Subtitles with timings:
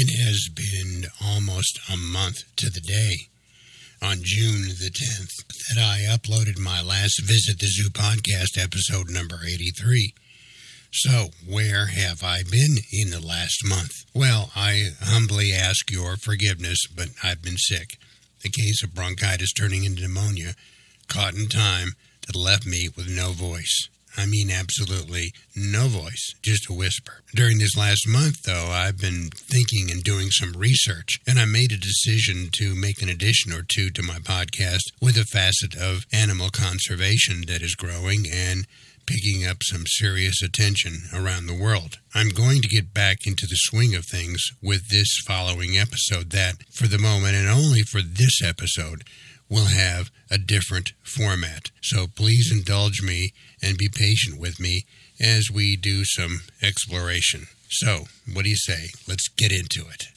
[0.00, 3.16] It has been almost a month to the day
[4.00, 9.40] on June the 10th that I uploaded my last Visit the Zoo podcast, episode number
[9.44, 10.14] 83.
[10.92, 13.90] So, where have I been in the last month?
[14.14, 17.98] Well, I humbly ask your forgiveness, but I've been sick.
[18.44, 20.54] The case of bronchitis turning into pneumonia
[21.08, 21.88] caught in time
[22.28, 23.88] that left me with no voice.
[24.18, 27.22] I mean, absolutely no voice, just a whisper.
[27.34, 31.70] During this last month, though, I've been thinking and doing some research, and I made
[31.70, 36.04] a decision to make an addition or two to my podcast with a facet of
[36.12, 38.66] animal conservation that is growing and
[39.06, 41.98] picking up some serious attention around the world.
[42.12, 46.56] I'm going to get back into the swing of things with this following episode that,
[46.72, 49.04] for the moment and only for this episode,
[49.48, 51.70] will have a different format.
[51.82, 54.84] So please indulge me and be patient with me
[55.20, 57.46] as we do some exploration.
[57.70, 58.90] So, what do you say?
[59.06, 60.08] Let's get into it.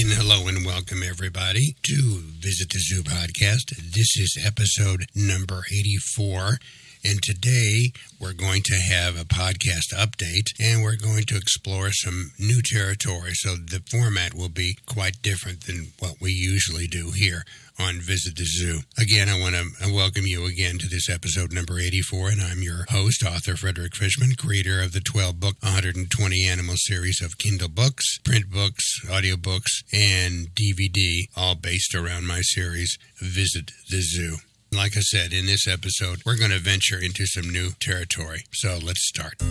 [0.00, 3.76] And hello and welcome everybody to Visit the Zoo podcast.
[3.76, 6.56] This is episode number 84.
[7.04, 12.30] And today we're going to have a podcast update and we're going to explore some
[12.38, 13.32] new territory.
[13.34, 17.44] So the format will be quite different than what we usually do here
[17.80, 18.80] on Visit the Zoo.
[18.98, 22.84] Again, I want to welcome you again to this episode number 84, and I'm your
[22.90, 28.18] host, author Frederick Fishman, creator of the 12 book, 120 animal series of Kindle books,
[28.18, 34.36] print books, audiobooks, and DVD, all based around my series, Visit the Zoo.
[34.72, 38.44] Like I said, in this episode, we're going to venture into some new territory.
[38.52, 39.42] So let's start.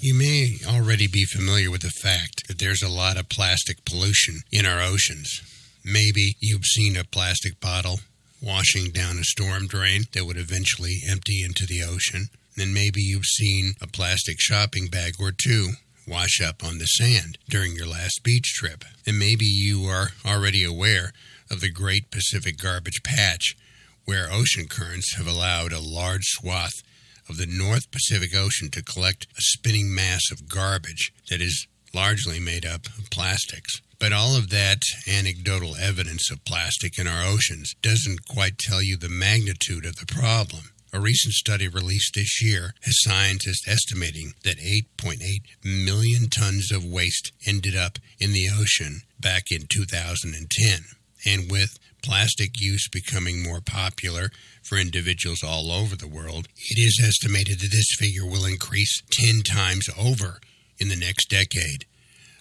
[0.00, 4.42] You may already be familiar with the fact that there's a lot of plastic pollution
[4.52, 5.42] in our oceans.
[5.84, 7.98] Maybe you've seen a plastic bottle
[8.40, 12.28] washing down a storm drain that would eventually empty into the ocean.
[12.56, 15.70] Then maybe you've seen a plastic shopping bag or two
[16.06, 18.84] wash up on the sand during your last beach trip.
[19.04, 21.12] And maybe you are already aware
[21.50, 23.56] of the Great Pacific Garbage Patch,
[24.04, 26.84] where ocean currents have allowed a large swath
[27.28, 32.38] of the North Pacific Ocean to collect a spinning mass of garbage that is largely
[32.38, 33.80] made up of plastics.
[33.98, 38.96] But all of that anecdotal evidence of plastic in our oceans doesn't quite tell you
[38.96, 40.70] the magnitude of the problem.
[40.92, 45.18] A recent study released this year has scientists estimating that 8.8
[45.62, 50.84] million tons of waste ended up in the ocean back in 2010.
[51.26, 54.30] And with plastic use becoming more popular
[54.62, 59.42] for individuals all over the world, it is estimated that this figure will increase 10
[59.42, 60.40] times over
[60.78, 61.86] in the next decade.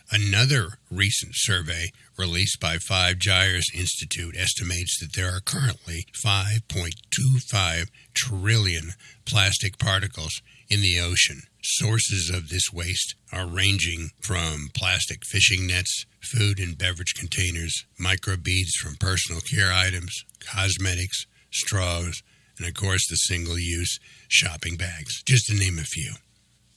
[0.10, 8.92] Another recent survey released by Five Gyres Institute estimates that there are currently 5.25 trillion
[9.26, 11.42] plastic particles in the ocean.
[11.72, 18.72] Sources of this waste are ranging from plastic fishing nets, food and beverage containers, microbeads
[18.82, 22.24] from personal care items, cosmetics, straws,
[22.58, 26.14] and of course the single use shopping bags, just to name a few.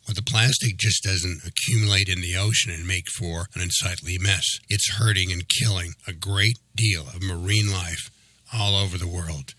[0.09, 4.59] Well, the plastic just doesn't accumulate in the ocean and make for an unsightly mess.
[4.69, 8.11] It's hurting and killing a great deal of marine life
[8.53, 9.55] all over the world.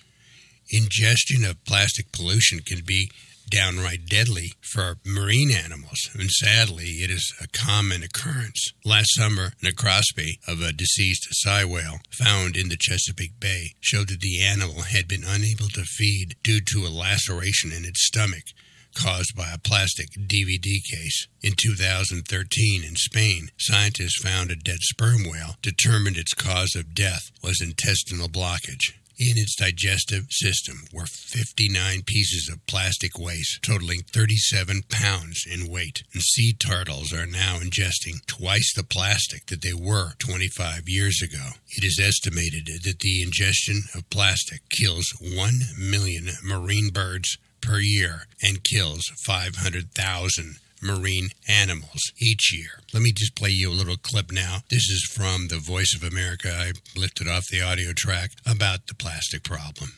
[0.71, 3.09] Ingestion of plastic pollution can be
[3.51, 8.73] downright deadly for marine animals, and sadly, it is a common occurrence.
[8.83, 14.21] Last summer, necropsy of a deceased sei whale found in the Chesapeake Bay showed that
[14.21, 18.45] the animal had been unable to feed due to a laceration in its stomach
[18.95, 21.27] caused by a plastic DVD case.
[21.41, 27.31] In 2013, in Spain, scientists found a dead sperm whale, determined its cause of death
[27.43, 28.93] was intestinal blockage.
[29.17, 36.03] In its digestive system were 59 pieces of plastic waste, totaling 37 pounds in weight.
[36.13, 41.51] And sea turtles are now ingesting twice the plastic that they were 25 years ago.
[41.69, 48.27] It is estimated that the ingestion of plastic kills 1 million marine birds per year
[48.41, 52.81] and kills 500,000 marine animals each year.
[52.93, 54.57] Let me just play you a little clip now.
[54.69, 56.49] This is from the Voice of America.
[56.51, 59.93] I lifted off the audio track about the plastic problem.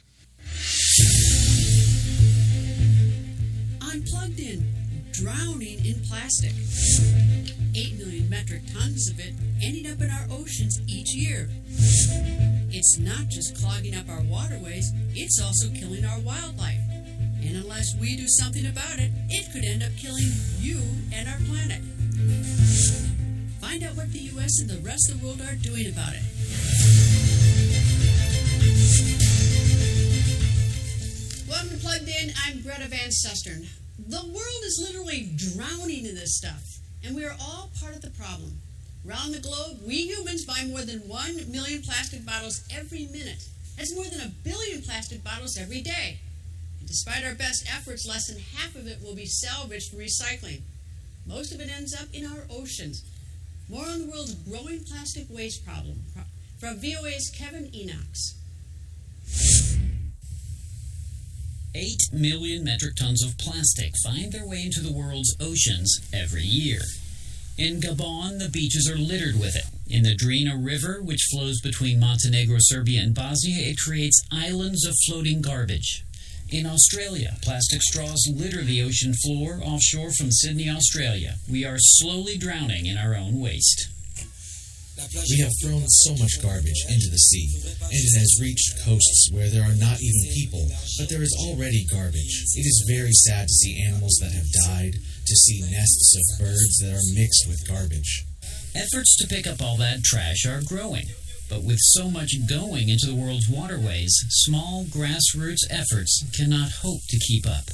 [3.81, 4.65] I'm plugged in.
[5.13, 6.51] drowning in plastic.
[7.75, 9.33] 8 million metric tons of it
[9.63, 11.49] ending up in our oceans each year.
[12.69, 16.82] It's not just clogging up our waterways, it's also killing our wildlife.
[17.45, 20.79] And unless we do something about it, it could end up killing you
[21.11, 21.81] and our planet.
[23.59, 24.59] Find out what the U.S.
[24.61, 26.23] and the rest of the world are doing about it.
[31.49, 32.31] Welcome to Plugged In.
[32.47, 33.67] I'm Greta Van Susteren.
[33.99, 36.63] The world is literally drowning in this stuff,
[37.03, 38.61] and we are all part of the problem.
[39.05, 43.43] Around the globe, we humans buy more than 1 million plastic bottles every minute.
[43.75, 46.19] That's more than a billion plastic bottles every day.
[46.87, 50.61] Despite our best efforts, less than half of it will be salvaged for recycling.
[51.25, 53.03] Most of it ends up in our oceans.
[53.69, 56.03] More on the world's growing plastic waste problem
[56.59, 58.35] from VOA's Kevin Enochs.
[61.75, 66.81] 8 million metric tons of plastic find their way into the world's oceans every year.
[67.57, 69.65] In Gabon, the beaches are littered with it.
[69.87, 74.95] In the Drina River, which flows between Montenegro, Serbia, and Bosnia, it creates islands of
[75.07, 76.03] floating garbage.
[76.49, 81.35] In Australia, plastic straws litter the ocean floor offshore from Sydney, Australia.
[81.49, 83.89] We are slowly drowning in our own waste.
[85.29, 87.49] We have thrown so much garbage into the sea,
[87.81, 90.69] and it has reached coasts where there are not even people,
[90.99, 92.45] but there is already garbage.
[92.53, 96.77] It is very sad to see animals that have died, to see nests of birds
[96.79, 98.25] that are mixed with garbage.
[98.75, 101.07] Efforts to pick up all that trash are growing,
[101.53, 104.11] but with so much going into the world's waterways,
[104.41, 107.69] small grassroots efforts cannot hope to keep up.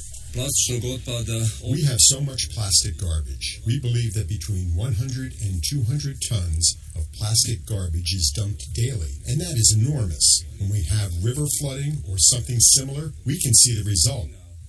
[1.64, 3.60] We have so much plastic garbage.
[3.66, 9.40] We believe that between 100 and 200 tons of plastic garbage is dumped daily, and
[9.40, 10.44] that is enormous.
[10.60, 14.28] When we have river flooding or something similar, we can see the result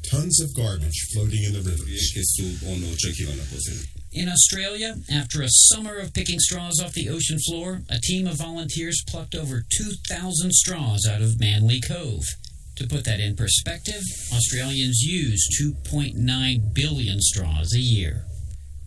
[0.10, 1.86] tons of garbage floating in the rivers.
[4.14, 8.40] In Australia, after a summer of picking straws off the ocean floor, a team of
[8.40, 12.26] volunteers plucked over 2,000 straws out of Manly Cove.
[12.76, 14.02] To put that in perspective,
[14.34, 18.26] Australians use 2.9 billion straws a year.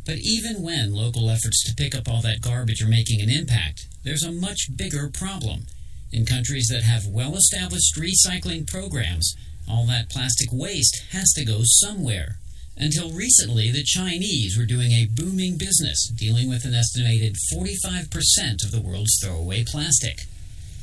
[0.05, 3.87] But even when local efforts to pick up all that garbage are making an impact,
[4.03, 5.65] there's a much bigger problem.
[6.13, 9.35] In countries that have well established recycling programs,
[9.67, 12.37] all that plastic waste has to go somewhere.
[12.77, 18.73] Until recently, the Chinese were doing a booming business dealing with an estimated 45% of
[18.73, 20.23] the world's throwaway plastic.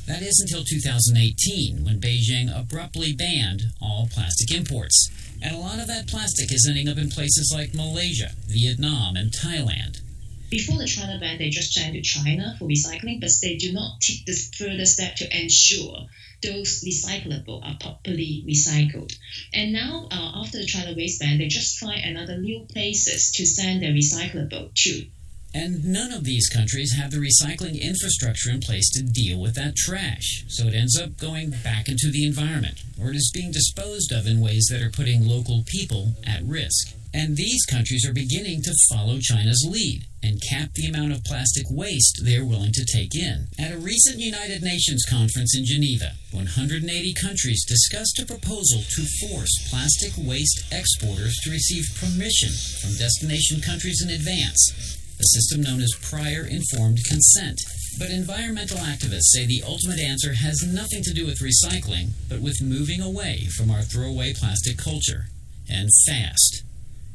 [0.06, 5.10] That is until 2018, when Beijing abruptly banned all plastic imports.
[5.42, 9.30] And a lot of that plastic is ending up in places like Malaysia, Vietnam, and
[9.30, 10.00] Thailand.
[10.48, 14.00] Before the China ban, they just sent to China for recycling, but they do not
[14.00, 16.08] take this further step to ensure
[16.42, 19.14] those recyclable are properly recycled.
[19.52, 23.46] And now, uh, after the China waste ban, they just find another new places to
[23.46, 25.06] send their recyclable to.
[25.54, 29.76] And none of these countries have the recycling infrastructure in place to deal with that
[29.76, 30.44] trash.
[30.48, 34.26] So it ends up going back into the environment, or it is being disposed of
[34.26, 36.94] in ways that are putting local people at risk.
[37.14, 41.66] And these countries are beginning to follow China's lead and cap the amount of plastic
[41.68, 43.48] waste they are willing to take in.
[43.58, 49.68] At a recent United Nations conference in Geneva, 180 countries discussed a proposal to force
[49.68, 52.50] plastic waste exporters to receive permission
[52.80, 57.60] from destination countries in advance a system known as prior informed consent.
[57.98, 62.62] But environmental activists say the ultimate answer has nothing to do with recycling, but with
[62.62, 65.26] moving away from our throwaway plastic culture.
[65.70, 66.64] And fast.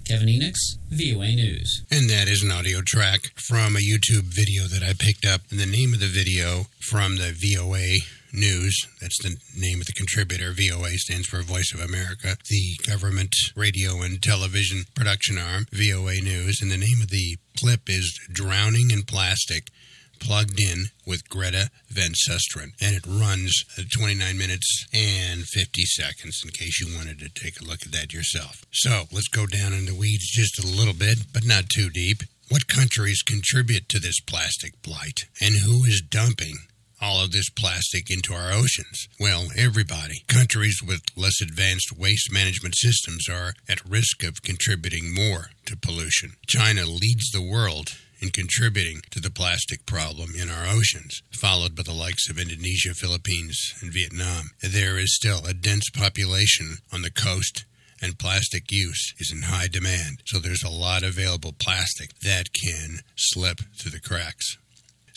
[0.07, 1.83] Kevin Enochs, VOA News.
[1.91, 5.41] And that is an audio track from a YouTube video that I picked up.
[5.51, 7.99] And the name of the video from the VOA
[8.31, 10.53] News, that's the name of the contributor.
[10.53, 16.59] VOA stands for Voice of America, the government radio and television production arm, VOA News.
[16.61, 19.71] And the name of the clip is Drowning in Plastic
[20.19, 26.51] plugged in with Greta Van Susteren, and it runs 29 minutes and 50 seconds in
[26.51, 28.63] case you wanted to take a look at that yourself.
[28.71, 32.23] So let's go down in the weeds just a little bit, but not too deep.
[32.49, 36.55] What countries contribute to this plastic blight, and who is dumping
[37.01, 39.07] all of this plastic into our oceans?
[39.19, 40.23] Well, everybody.
[40.27, 46.33] Countries with less advanced waste management systems are at risk of contributing more to pollution.
[46.47, 51.83] China leads the world in contributing to the plastic problem in our oceans, followed by
[51.83, 54.49] the likes of Indonesia, Philippines, and Vietnam.
[54.61, 57.65] There is still a dense population on the coast
[58.01, 62.53] and plastic use is in high demand, so there's a lot of available plastic that
[62.53, 64.57] can slip through the cracks.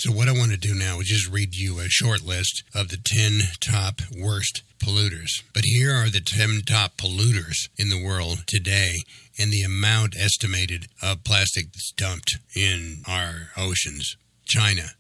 [0.01, 2.89] So, what I want to do now is just read you a short list of
[2.89, 5.43] the 10 top worst polluters.
[5.53, 9.01] But here are the 10 top polluters in the world today
[9.39, 14.17] and the amount estimated of plastic that's dumped in our oceans.
[14.47, 14.93] China,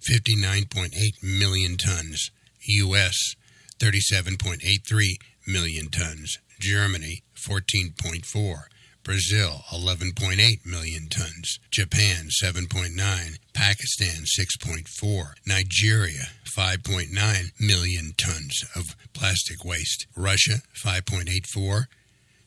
[0.00, 2.30] 59.8 million tons.
[2.62, 3.34] U.S.,
[3.78, 6.38] 37.83 million tons.
[6.58, 8.62] Germany, 14.4.
[9.04, 20.06] Brazil 11.8 million tons, Japan 7.9, Pakistan 6.4, Nigeria 5.9 million tons of plastic waste,
[20.16, 21.86] Russia 5.84,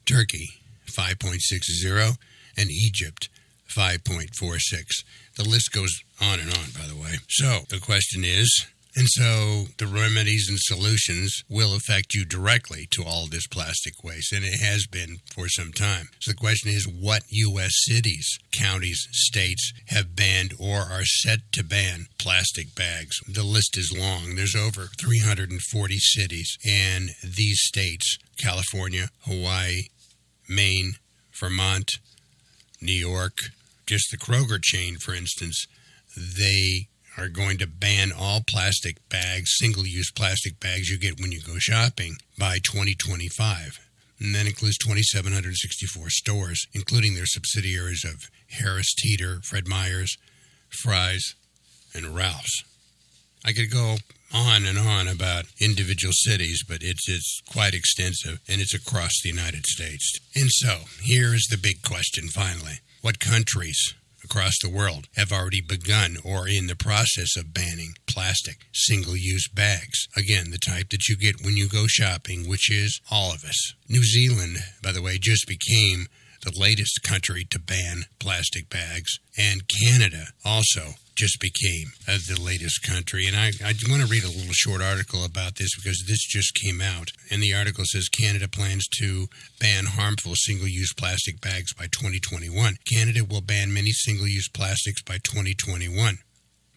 [0.05, 0.49] Turkey
[0.87, 2.17] 5.60,
[2.57, 3.29] and Egypt
[3.69, 5.03] 5.46.
[5.37, 7.15] The list goes on and on, by the way.
[7.29, 13.03] So the question is and so the remedies and solutions will affect you directly to
[13.03, 16.09] all this plastic waste, and it has been for some time.
[16.19, 17.71] So the question is what U.S.
[17.85, 23.17] cities, counties, states have banned or are set to ban plastic bags?
[23.27, 24.35] The list is long.
[24.35, 29.83] There's over 340 cities, and these states California, Hawaii,
[30.49, 30.93] Maine,
[31.39, 31.91] Vermont,
[32.81, 33.37] New York,
[33.85, 35.65] just the Kroger chain, for instance,
[36.15, 36.87] they
[37.17, 41.41] are going to ban all plastic bags, single use plastic bags you get when you
[41.41, 43.79] go shopping by 2025.
[44.19, 50.17] And that includes 2,764 stores, including their subsidiaries of Harris Teeter, Fred Meyers,
[50.69, 51.35] Fry's,
[51.93, 52.63] and Ralph's.
[53.43, 53.97] I could go
[54.33, 59.29] on and on about individual cities, but it's it's quite extensive and it's across the
[59.29, 60.19] United States.
[60.35, 62.79] And so, here is the big question finally.
[63.01, 68.65] What countries across the world have already begun or in the process of banning plastic
[68.73, 70.07] single use bags.
[70.15, 73.73] Again, the type that you get when you go shopping, which is all of us.
[73.89, 76.07] New Zealand, by the way, just became
[76.43, 82.81] the latest country to ban plastic bags, and Canada also just became uh, the latest
[82.81, 83.27] country.
[83.27, 86.55] And I, I want to read a little short article about this because this just
[86.55, 87.11] came out.
[87.29, 89.27] And the article says Canada plans to
[89.59, 92.75] ban harmful single use plastic bags by 2021.
[92.91, 96.17] Canada will ban many single use plastics by 2021.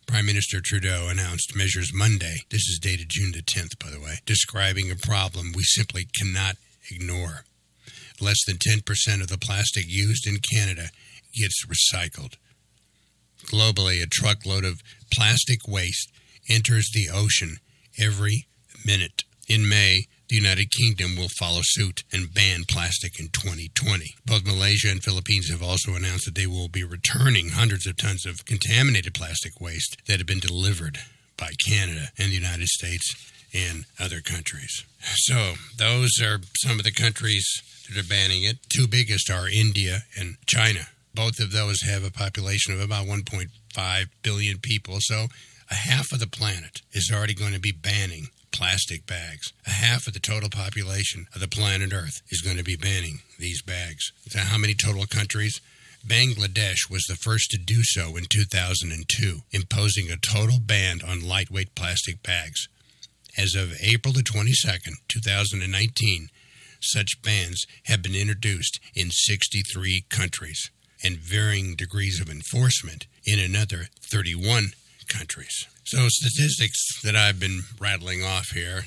[0.06, 2.44] Prime Minister Trudeau announced measures Monday.
[2.50, 6.56] This is dated June the 10th, by the way, describing a problem we simply cannot
[6.90, 7.44] ignore.
[8.20, 10.88] Less than 10% of the plastic used in Canada
[11.34, 12.34] gets recycled.
[13.46, 14.80] Globally, a truckload of
[15.12, 16.10] plastic waste
[16.48, 17.56] enters the ocean
[17.98, 18.46] every
[18.84, 19.24] minute.
[19.48, 24.14] In May, the United Kingdom will follow suit and ban plastic in 2020.
[24.24, 28.24] Both Malaysia and Philippines have also announced that they will be returning hundreds of tons
[28.24, 30.98] of contaminated plastic waste that have been delivered
[31.36, 33.14] by Canada and the United States
[33.54, 34.84] and other countries.
[35.00, 37.46] So, those are some of the countries
[37.88, 38.58] that are banning it.
[38.74, 40.88] Two biggest are India and China.
[41.14, 44.96] Both of those have a population of about 1.5 billion people.
[45.00, 45.28] So
[45.70, 49.52] a half of the planet is already going to be banning plastic bags.
[49.66, 53.20] A half of the total population of the planet Earth is going to be banning
[53.38, 54.12] these bags.
[54.28, 55.60] So how many total countries?
[56.06, 61.74] Bangladesh was the first to do so in 2002, imposing a total ban on lightweight
[61.74, 62.68] plastic bags.
[63.36, 66.28] As of April the 22nd, 2019,
[66.80, 70.70] such bans have been introduced in 63 countries
[71.02, 74.72] and varying degrees of enforcement in another 31
[75.08, 75.66] countries.
[75.84, 78.84] So, statistics that I've been rattling off here,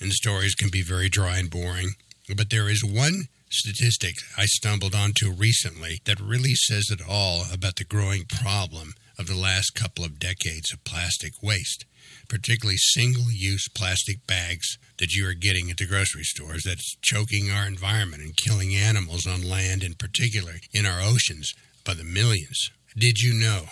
[0.00, 1.94] and stories can be very dry and boring,
[2.34, 7.76] but there is one statistic I stumbled onto recently that really says it all about
[7.76, 11.84] the growing problem of the last couple of decades of plastic waste
[12.28, 17.50] particularly single use plastic bags that you are getting at the grocery stores that's choking
[17.50, 21.52] our environment and killing animals on land in particular in our oceans
[21.84, 22.70] by the millions.
[22.96, 23.66] Did you know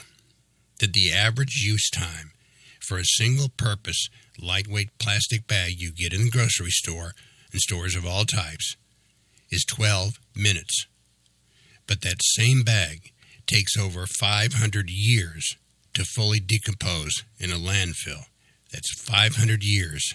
[0.80, 2.32] that the average use time
[2.80, 4.08] for a single purpose
[4.40, 7.12] lightweight plastic bag you get in the grocery store
[7.52, 8.76] and stores of all types
[9.50, 10.86] is 12 minutes?
[11.86, 13.12] But that same bag
[13.46, 15.56] takes over 500 years
[15.94, 18.24] to fully decompose in a landfill.
[18.72, 20.14] That's 500 years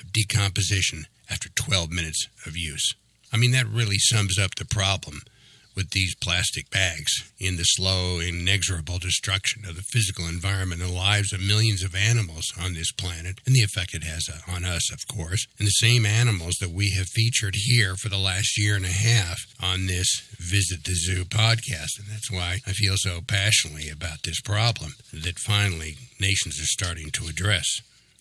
[0.00, 2.94] of decomposition after 12 minutes of use.
[3.32, 5.22] I mean, that really sums up the problem
[5.78, 11.32] with these plastic bags in the slow, inexorable destruction of the physical environment and lives
[11.32, 15.06] of millions of animals on this planet, and the effect it has on us, of
[15.06, 18.84] course, and the same animals that we have featured here for the last year and
[18.84, 20.08] a half on this
[20.40, 21.98] Visit the Zoo podcast.
[21.98, 27.10] And that's why I feel so passionately about this problem that finally nations are starting
[27.12, 27.66] to address.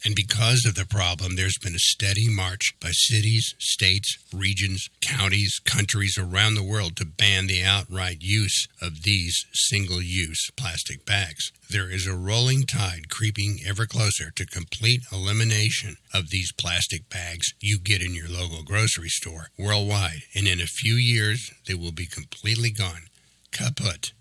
[0.05, 5.59] And because of the problem, there's been a steady march by cities, states, regions, counties,
[5.65, 11.51] countries around the world to ban the outright use of these single use plastic bags.
[11.69, 17.53] There is a rolling tide creeping ever closer to complete elimination of these plastic bags
[17.59, 20.21] you get in your local grocery store worldwide.
[20.35, 23.07] And in a few years, they will be completely gone.
[23.51, 24.13] Kaput.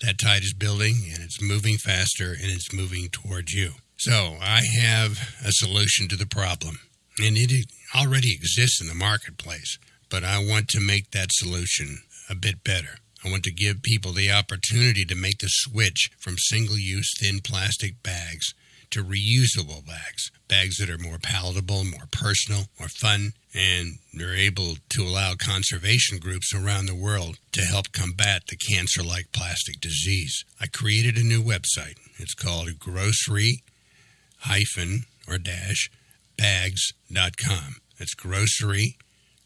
[0.00, 3.74] That tide is building and it's moving faster and it's moving towards you.
[4.00, 6.78] So I have a solution to the problem,
[7.18, 9.76] and it already exists in the marketplace,
[10.08, 11.98] but I want to make that solution
[12.30, 12.96] a bit better.
[13.22, 17.40] I want to give people the opportunity to make the switch from single use thin
[17.44, 18.54] plastic bags
[18.92, 24.76] to reusable bags, bags that are more palatable, more personal, more fun, and they're able
[24.88, 30.42] to allow conservation groups around the world to help combat the cancer like plastic disease.
[30.58, 31.98] I created a new website.
[32.18, 33.62] It's called Grocery
[34.40, 35.90] hyphen or dash
[36.36, 37.76] bags.com.
[37.98, 38.96] That's grocery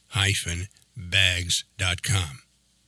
[0.08, 2.40] hyphen bags.com.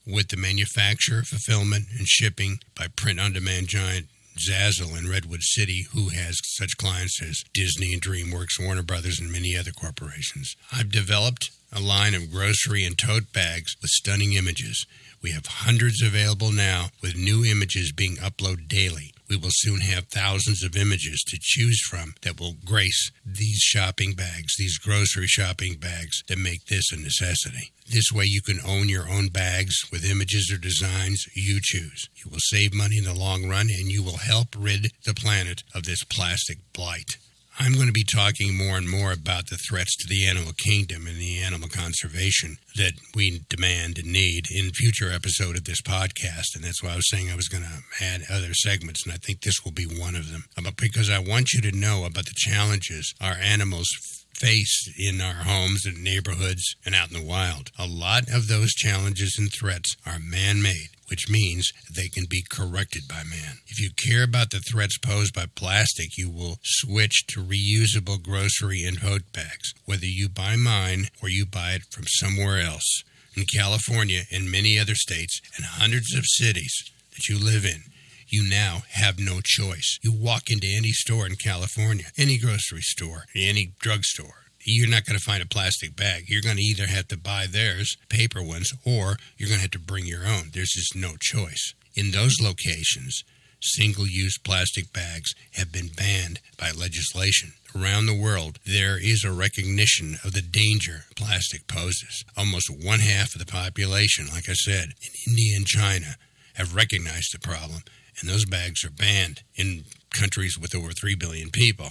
[0.06, 4.06] With the manufacture, fulfillment, and shipping by print on demand giant
[4.38, 9.32] Zazzle in Redwood City, who has such clients as Disney and DreamWorks, Warner Brothers, and
[9.32, 10.54] many other corporations.
[10.70, 14.86] I've developed a line of grocery and tote bags with stunning images.
[15.22, 19.12] We have hundreds available now, with new images being uploaded daily.
[19.28, 24.14] We will soon have thousands of images to choose from that will grace these shopping
[24.14, 27.73] bags, these grocery shopping bags that make this a necessity.
[27.88, 32.09] This way, you can own your own bags with images or designs you choose.
[32.14, 35.62] You will save money in the long run and you will help rid the planet
[35.75, 37.16] of this plastic blight.
[37.58, 41.06] I'm going to be talking more and more about the threats to the animal kingdom
[41.06, 46.54] and the animal conservation that we demand and need in future episode of this podcast.
[46.54, 49.16] And that's why I was saying I was going to add other segments, and I
[49.16, 50.44] think this will be one of them.
[50.62, 53.88] But because I want you to know about the challenges our animals
[54.34, 57.70] face in our homes and neighborhoods and out in the wild.
[57.78, 62.44] A lot of those challenges and threats are man made which means they can be
[62.50, 63.58] corrected by man.
[63.68, 68.84] If you care about the threats posed by plastic, you will switch to reusable grocery
[68.84, 73.02] and tote bags, whether you buy mine or you buy it from somewhere else.
[73.36, 76.75] In California and many other states and hundreds of cities
[77.14, 77.82] that you live in,
[78.28, 79.98] you now have no choice.
[80.02, 85.18] You walk into any store in California, any grocery store, any drugstore, you're not going
[85.18, 86.25] to find a plastic bag.
[86.28, 89.71] You're going to either have to buy theirs, paper ones, or you're going to have
[89.73, 90.50] to bring your own.
[90.52, 91.75] There's just no choice.
[91.95, 93.23] In those locations,
[93.62, 97.52] single use plastic bags have been banned by legislation.
[97.75, 102.25] Around the world, there is a recognition of the danger plastic poses.
[102.36, 106.17] Almost one half of the population, like I said, in India and China,
[106.54, 107.82] have recognized the problem,
[108.21, 111.91] and those bags are banned in countries with over 3 billion people.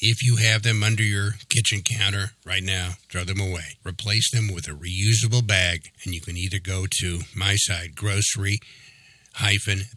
[0.00, 3.78] If you have them under your kitchen counter right now, throw them away.
[3.84, 8.58] Replace them with a reusable bag, and you can either go to my site, grocery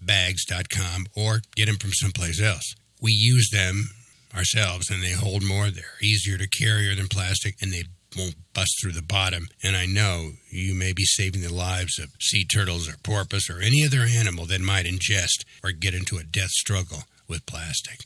[0.01, 2.73] bags.com, or get them from someplace else.
[3.01, 3.89] We use them
[4.35, 5.69] ourselves, and they hold more.
[5.69, 7.83] They're easier to carry than plastic, and they
[8.17, 9.47] won't bust through the bottom.
[9.63, 13.59] And I know you may be saving the lives of sea turtles or porpoise or
[13.59, 17.99] any other animal that might ingest or get into a death struggle with plastic.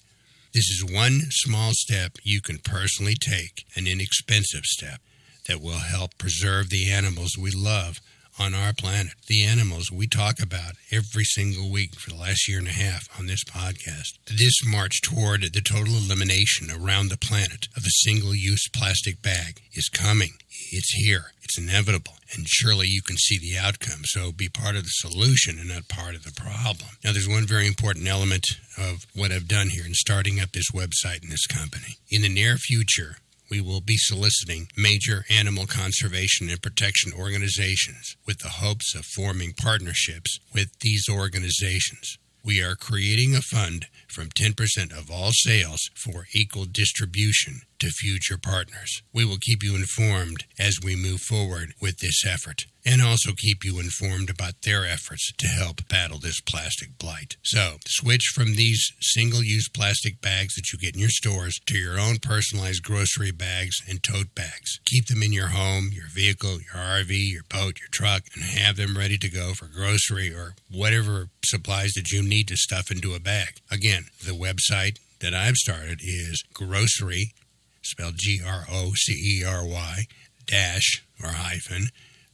[0.54, 5.00] This is one small step you can personally take, an inexpensive step
[5.48, 8.02] that will help preserve the animals we love
[8.42, 9.14] on our planet.
[9.28, 13.08] The animals we talk about every single week for the last year and a half
[13.20, 14.18] on this podcast.
[14.26, 19.62] This march toward the total elimination around the planet of a single use plastic bag
[19.74, 20.32] is coming.
[20.72, 21.34] It's here.
[21.44, 22.14] It's inevitable.
[22.34, 24.02] And surely you can see the outcome.
[24.06, 26.90] So be part of the solution and not part of the problem.
[27.04, 30.72] Now, there's one very important element of what I've done here in starting up this
[30.72, 31.98] website and this company.
[32.10, 33.18] In the near future,
[33.52, 39.52] we will be soliciting major animal conservation and protection organizations with the hopes of forming
[39.52, 42.18] partnerships with these organizations.
[42.44, 48.38] We are creating a fund from 10% of all sales for equal distribution to future
[48.38, 49.02] partners.
[49.12, 53.64] We will keep you informed as we move forward with this effort and also keep
[53.64, 57.38] you informed about their efforts to help battle this plastic blight.
[57.44, 61.78] So, switch from these single use plastic bags that you get in your stores to
[61.78, 64.80] your own personalized grocery bags and tote bags.
[64.86, 68.78] Keep them in your home, your vehicle, your RV, your boat, your truck, and have
[68.78, 73.14] them ready to go for grocery or whatever supplies that you need to stuff into
[73.14, 73.56] a bag.
[73.70, 77.34] Again, the website that I've started is grocery
[77.82, 80.04] spelled G R O C E R Y,
[80.46, 81.88] dash or hyphen,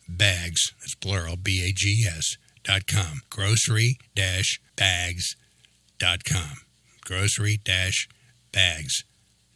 [0.08, 3.22] bags, that's plural, B A G S, dot com.
[3.30, 5.36] Grocery dash bags
[6.00, 6.58] dot com.
[7.04, 8.08] Grocery dash
[8.52, 9.04] bags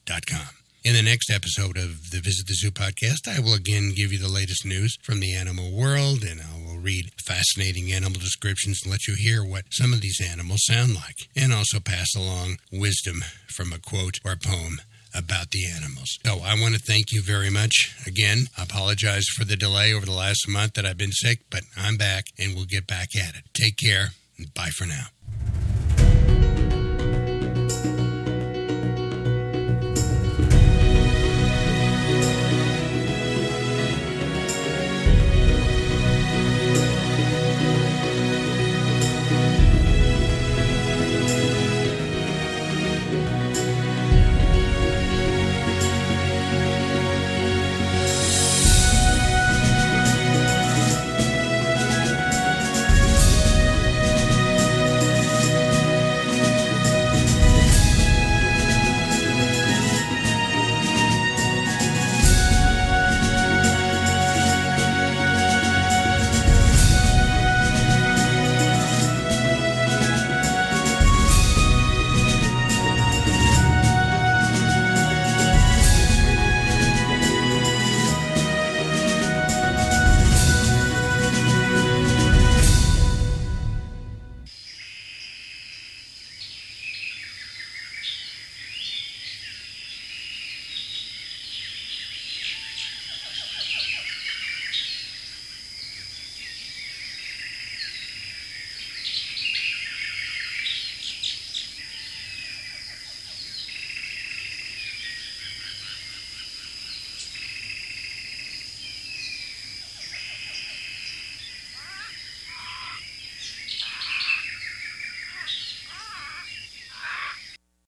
[0.06, 0.48] dot com.
[0.84, 4.18] In the next episode of the Visit the Zoo podcast, I will again give you
[4.18, 8.92] the latest news from the animal world and I will read fascinating animal descriptions and
[8.92, 13.24] let you hear what some of these animals sound like, and also pass along wisdom
[13.54, 14.80] from a quote or poem
[15.14, 16.18] about the animals.
[16.26, 17.96] So I want to thank you very much.
[18.06, 21.62] Again, I apologize for the delay over the last month that I've been sick, but
[21.78, 23.44] I'm back and we'll get back at it.
[23.54, 25.08] Take care and bye for now.